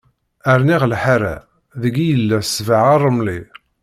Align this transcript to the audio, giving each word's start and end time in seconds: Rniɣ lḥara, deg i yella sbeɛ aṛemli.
Rniɣ 0.59 0.83
lḥara, 0.91 1.35
deg 1.81 1.95
i 1.99 2.05
yella 2.09 2.37
sbeɛ 2.41 2.81
aṛemli. 2.95 3.39